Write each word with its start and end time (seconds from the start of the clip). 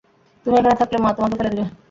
তুমি 0.45 0.55
এখানে 0.59 0.75
থাকলে 0.81 0.97
মা 0.99 1.09
তোমাকে 1.17 1.35
ফেলে 1.37 1.51
দিবে। 1.51 1.65